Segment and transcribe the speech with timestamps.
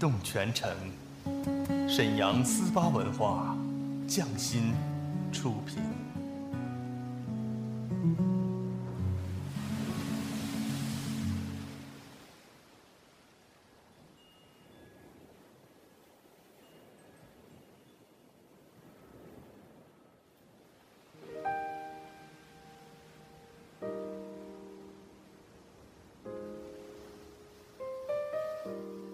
[0.00, 0.70] 动全城。
[1.86, 3.54] 沈阳思巴文化，
[4.08, 4.72] 匠心
[5.30, 5.76] 出品。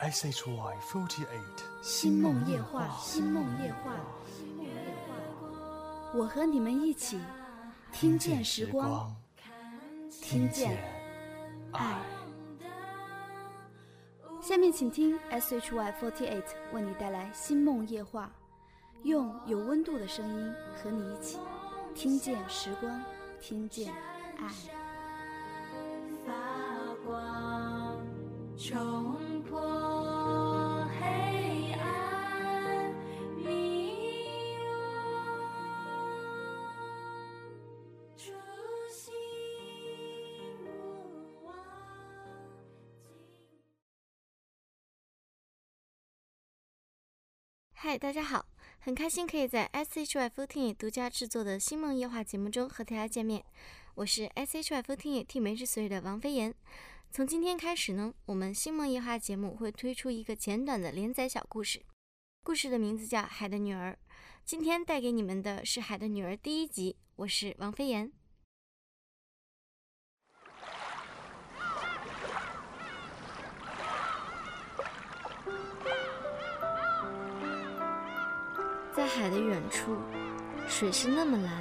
[0.00, 3.92] SHY Forty Eight，星梦夜话，星梦夜话，
[6.14, 7.20] 我和你们一起
[7.92, 9.14] 听见时光，
[10.10, 10.82] 听见
[11.72, 12.00] 爱。
[14.40, 18.32] 下面请听 SHY Forty Eight 为你带来星梦夜话，
[19.02, 21.36] 用有温度的声音和你一起
[21.94, 23.02] 听见时光，
[23.38, 23.92] 听见
[24.38, 24.48] 爱。
[26.26, 26.32] 发
[27.04, 27.98] 光，
[47.82, 48.44] 嗨，大家好，
[48.80, 53.42] 很开心可以在 SHY Fourteen 独家制作的《星梦夜话》节目中和大家见面，
[53.94, 56.54] 我是 SHY Fourteen 替梅之所以的王飞言。
[57.10, 61.80] 从今天开始呢，我们《星梦夜话》节目会推出一个简短的连载小故事，
[62.44, 63.92] 故事的名字叫《海的女儿》。
[64.44, 68.12] 今天带给你们的是《海的女儿》第一集，我是王飞言。
[78.94, 79.96] 在海的远处，
[80.68, 81.52] 水是那么蓝，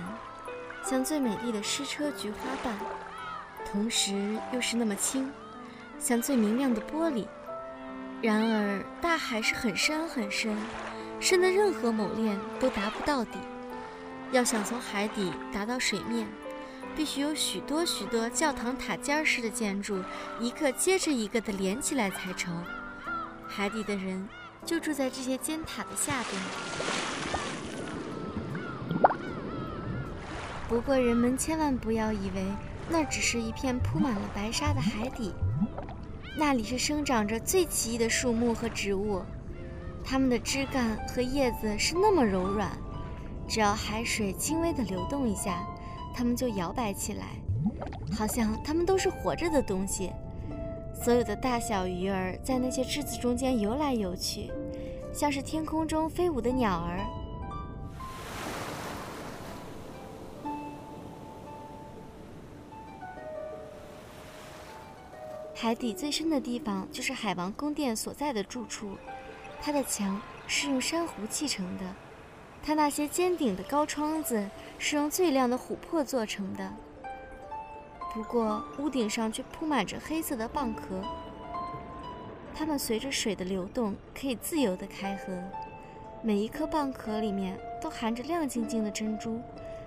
[0.83, 2.73] 像最美丽的矢车菊花瓣，
[3.71, 5.31] 同时又是那么清，
[5.99, 7.27] 像最明亮的玻璃。
[8.21, 10.57] 然而，大海是很深很深，
[11.19, 13.37] 深的任何某链都达不到底。
[14.31, 16.27] 要想从海底达到水面，
[16.95, 20.03] 必须有许多许多教堂塔尖式的建筑，
[20.39, 22.63] 一个接着一个的连起来才成。
[23.47, 24.27] 海底的人
[24.65, 26.98] 就住在这些尖塔的下边。
[30.69, 32.45] 不过，人们千万不要以为
[32.87, 35.33] 那只是一片铺满了白沙的海底，
[36.37, 39.23] 那里是生长着最奇异的树木和植物，
[40.03, 42.69] 它们的枝干和叶子是那么柔软，
[43.47, 45.67] 只要海水轻微地流动一下，
[46.13, 47.25] 它们就摇摆起来，
[48.15, 50.11] 好像它们都是活着的东西。
[50.93, 54.51] 所有的大小鱼儿在那些枝子中间游来游去，
[55.11, 56.99] 像是天空中飞舞的鸟儿。
[65.61, 68.95] 海底最深的地方就是海王宫殿所在的住处，
[69.61, 71.83] 它的墙是用珊瑚砌成的，
[72.63, 76.71] 它那些尖顶的高窗子是用最亮的琥珀做成的。
[78.13, 81.03] 不过屋顶上却铺满着黑色的蚌壳，
[82.55, 85.43] 它们随着水的流动可以自由地开合，
[86.23, 89.41] 每一颗蚌壳里面都含着亮晶晶的珍珠，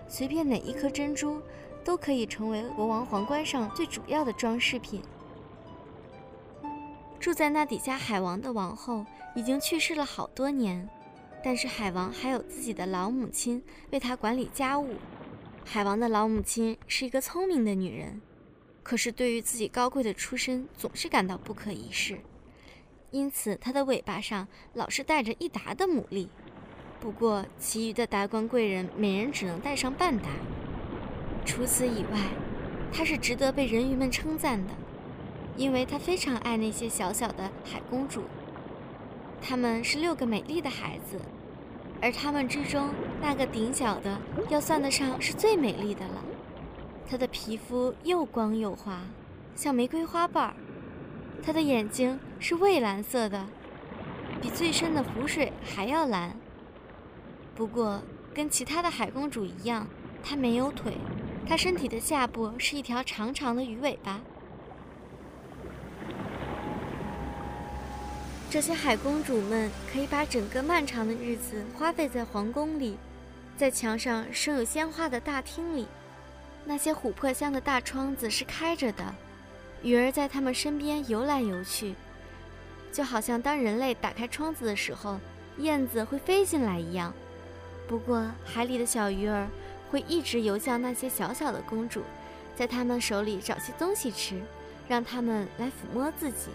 [0.07, 1.41] 随便哪一颗珍珠
[1.83, 5.01] 都可以成为国王皇冠上最主要的装饰品。
[7.23, 10.89] 住在那底下海王的王后已经去世了好多年，
[11.41, 14.97] 但是海王还有自己的老母亲为他管理家务。
[15.65, 18.21] 海王的老母亲是一个聪明的女人，
[18.83, 22.19] 可是对于自己高贵的出身总是感到不可一世，
[23.13, 26.27] 因此她的尾巴上老是带着一沓的牡蛎。
[26.99, 30.29] 不过其余的达官贵人每人只能带上半沓。
[31.45, 32.19] 除此以外，
[32.93, 34.73] 她是值得被人鱼们称赞的。
[35.57, 38.23] 因为他非常爱那些小小的海公主，
[39.41, 41.21] 她们是六个美丽的孩子，
[42.01, 42.89] 而她们之中
[43.21, 44.19] 那个顶小的
[44.49, 46.25] 要算得上是最美丽的了。
[47.09, 49.03] 她的皮肤又光又滑，
[49.55, 50.55] 像玫瑰花瓣儿；
[51.43, 53.47] 她的眼睛是蔚蓝色的，
[54.41, 56.35] 比最深的湖水还要蓝。
[57.55, 58.01] 不过，
[58.33, 59.87] 跟其他的海公主一样，
[60.23, 60.97] 她没有腿，
[61.47, 64.23] 她身体的下部是一条长长的鱼尾巴。
[68.53, 72.99] 这些海公主们可以把整个漫长的日子花费在皇宫里，
[73.57, 75.87] 在墙上生有鲜花的大厅里。
[76.63, 79.03] 那些琥珀香的大窗子是开着的，
[79.83, 81.95] 鱼儿在它们身边游来游去，
[82.93, 85.19] 就好像当人类打开窗子的时候，
[85.57, 87.11] 燕子会飞进来一样。
[87.89, 89.49] 不过，海里的小鱼儿
[89.91, 92.03] 会一直游向那些小小的公主，
[92.55, 94.39] 在她们手里找些东西吃，
[94.87, 96.51] 让她们来抚摸自己。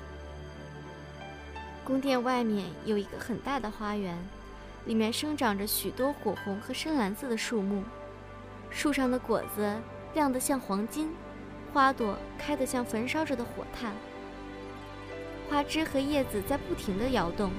[1.88, 4.14] 宫殿外面有一个很大的花园，
[4.88, 7.82] 里面生长着许多火红和深蓝色的树木，
[8.70, 9.74] 树上的果子
[10.14, 11.10] 亮得像黄金，
[11.72, 13.94] 花朵开得像焚烧着的火炭，
[15.50, 17.52] 花枝和叶子在不停地摇动，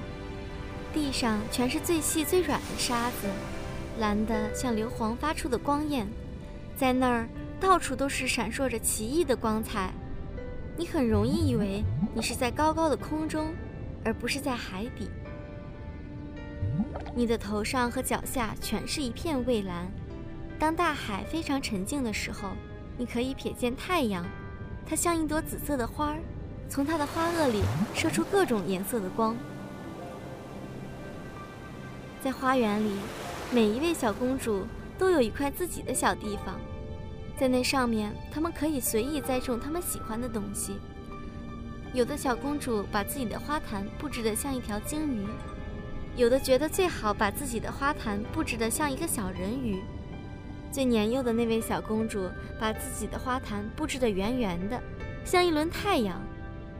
[0.93, 3.27] 地上全是最细最软的沙子，
[3.97, 6.07] 蓝得像硫磺发出的光焰，
[6.77, 7.27] 在那儿
[7.59, 9.91] 到处都是闪烁着奇异的光彩，
[10.77, 11.83] 你很容易以为
[12.13, 13.47] 你是在高高的空中。
[14.03, 15.09] 而不是在海底。
[17.15, 19.89] 你的头上和脚下全是一片蔚蓝。
[20.57, 22.49] 当大海非常沉静的时候，
[22.97, 24.25] 你可以瞥见太阳，
[24.85, 26.19] 它像一朵紫色的花儿，
[26.67, 27.61] 从它的花萼里
[27.93, 29.35] 射出各种颜色的光。
[32.21, 32.91] 在花园里，
[33.51, 34.65] 每一位小公主
[34.97, 36.59] 都有一块自己的小地方，
[37.37, 40.73] 在那上面，她们可以随意栽种她们喜欢的东西。
[41.93, 45.25] 有的小公主把自己的花坛布置得像一条鲸鱼，
[46.15, 49.81] 有的觉得最好把自己的花坛布置得像一个小人鱼。
[50.71, 54.79] 最年幼的那位小公主把自己的花坛布置得圆圆的，
[55.25, 56.21] 像一轮太阳，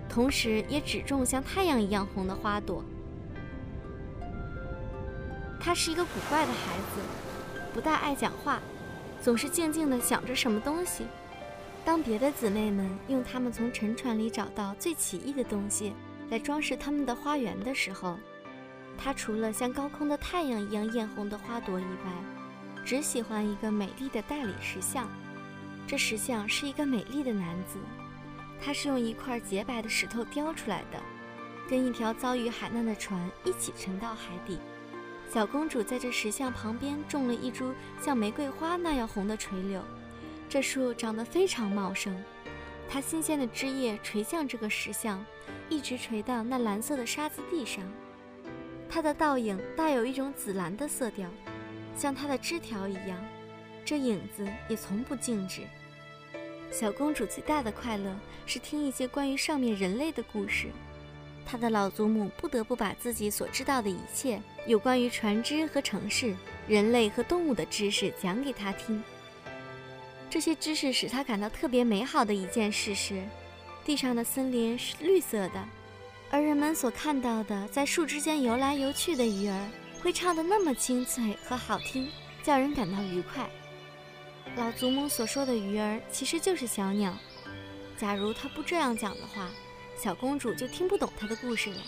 [0.07, 2.83] 同时也只种像太阳一样红的花朵。
[5.59, 7.01] 她是一个古怪的孩子，
[7.73, 8.59] 不大爱讲话，
[9.19, 11.05] 总是静静地想着什么东西。
[11.89, 15.91] 当别的姊妹们用她们从沉船里找到最奇异的东西
[16.29, 18.15] 来装饰他们的花园的时候，
[18.95, 22.11] 她除了像高空的太阳一样艳红的花朵以外，
[22.85, 25.09] 只喜欢一个美丽的大理石像。
[25.87, 27.79] 这石像是一个美丽的男子，
[28.63, 31.01] 他是用一块洁白的石头雕出来的，
[31.67, 34.59] 跟一条遭遇海难的船一起沉到海底。
[35.27, 39.81] 小公主在这石像旁边种了一株像玫瑰花那样红的垂柳。
[40.49, 42.19] 这树长得非常茂盛，
[42.89, 45.23] 它新鲜的枝叶垂向这个石像，
[45.69, 47.83] 一直垂到那蓝色的沙子地上。
[48.89, 51.29] 它的倒影带有一种紫蓝的色调，
[51.95, 53.23] 像它的枝条一样。
[53.85, 55.61] 这影子也从不静止。
[56.71, 58.15] 小公主最大的快乐
[58.47, 60.69] 是听一些关于上面人类的故事。
[61.45, 66.35] 她的老祖母不得不把自己所知道的一切有关于船只和城市、
[66.67, 69.03] 人类和动物的知识讲给她听。
[70.29, 73.23] 这些知识使他感到特别美好的一件事是，
[73.83, 75.67] 地上的森林是绿色的，
[76.29, 79.67] 而人们所看到的在树枝间游来游去的鱼儿
[80.01, 82.07] 会唱得那么清脆和好听，
[82.43, 83.49] 叫人感到愉快。
[84.55, 87.17] 老祖母所说的鱼儿其实就是小鸟。
[87.97, 89.49] 假如她不这样讲的话，
[89.97, 91.81] 小公主就听不懂她的故事了，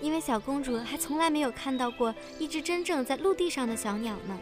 [0.00, 4.38] 因为小公主还从来没有看到过一只真正在陆地上的小鸟呢。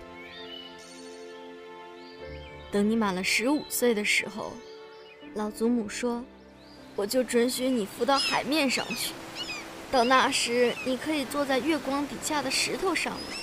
[2.71, 4.53] 等你满了十五岁的时候，
[5.35, 6.23] 老祖母说
[6.95, 9.15] ：“我就准许你浮到海面上去。
[9.91, 13.39] 到那时，你可以坐在月光底下的石头上面，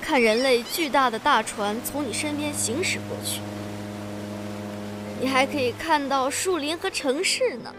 [0.00, 3.40] 看人类巨大的大船从你身边行驶过去。
[5.20, 7.74] 你还可以看到树林和城市呢。”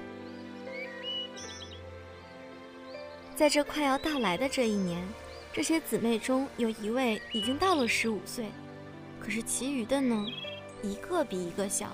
[3.36, 5.04] 在这快要到来的这一年，
[5.52, 8.46] 这些姊妹中有一位已经到了十五岁，
[9.20, 10.26] 可是其余的呢？
[10.84, 11.90] 一个比一个小，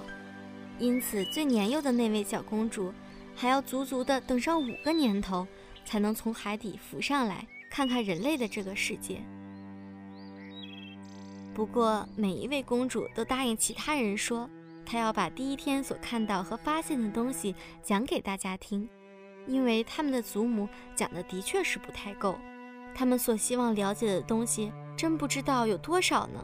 [0.80, 2.94] 因此最年幼的那位小公主，
[3.36, 5.48] 还要足足的等上五个年头，
[5.86, 9.22] 才能从海底浮上来，看看人类的这个世界。
[11.54, 14.50] 不过，每一位公主都答应其他人说，
[14.86, 18.88] 她要把第一天所看到和发现的东西讲给大家听，
[19.48, 22.36] 因为他们的祖母讲的的确是不太够，
[22.96, 26.44] 他们所希望了解的东西，真不知道有多少呢。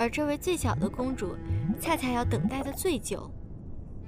[0.00, 1.36] 而这位最小的公主，
[1.78, 3.30] 恰恰要等待的最久，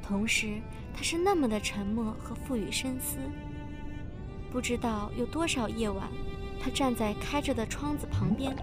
[0.02, 0.58] 同时
[0.94, 3.18] 她是那么的沉默和富予深思。
[4.50, 6.08] 不知道有多少夜晚，
[6.58, 8.56] 她站在开着的窗子旁边，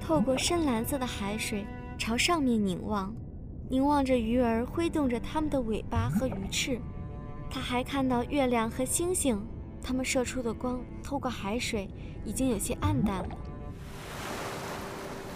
[0.00, 1.66] 透过深蓝色的海水
[1.98, 3.12] 朝上面凝望，
[3.68, 6.80] 凝望着鱼儿挥动着它们的尾巴和鱼翅。
[7.50, 9.44] 她还看到月亮和星星，
[9.82, 11.88] 它们射出的光透过海水
[12.24, 13.36] 已经有些暗淡了。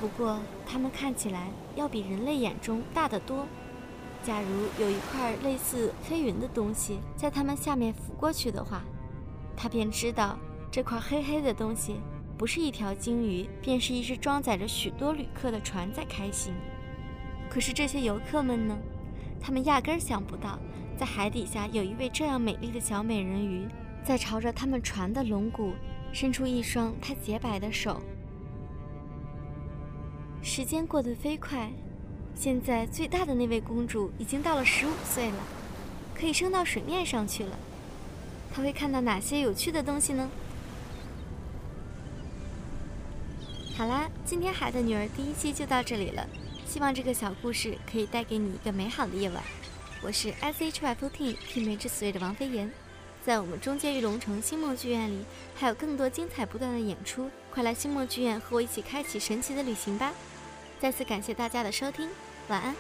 [0.01, 3.47] 不过，它们看起来要比人类眼中大得多。
[4.23, 4.49] 假如
[4.83, 8.83] 有一块类似黑云的东西在它们下面浮过去的话，
[9.55, 10.39] 他便知道
[10.71, 11.97] 这块黑黑的东西
[12.39, 16.55] 不是一条鲸鱼，便是一只装载着许多旅客的船在开行。
[17.51, 18.79] 可是这些游客们呢？
[19.39, 20.59] 他们压根儿想不到，
[20.97, 23.69] 在海底下有一位这样美丽的小美人鱼，
[24.03, 25.75] 在朝着他们船的龙骨
[26.11, 28.01] 伸出一双她洁白的手。
[30.43, 31.71] 时间过得飞快，
[32.35, 35.37] 现在最大的那位公主已经到了十五岁了，
[36.15, 37.59] 可以升到水面上去了。
[38.53, 40.31] 她会看到哪些有趣的东西呢？
[43.77, 46.27] 好啦，今天《海的女儿》第一期就到这里了，
[46.67, 49.43] 希望这个小故事可以带给你一个美好的夜晚。
[50.03, 52.73] 我是 S H Y Fourteen 媲美之所谓的王飞言，
[53.23, 60.13] 在我们中街玉龙城星梦剧院里，还有更多精彩不断的演出，快来星梦剧院和我一起开启神奇的旅行吧！
[60.81, 62.09] 再次感谢大家的收听，
[62.49, 62.75] 晚安。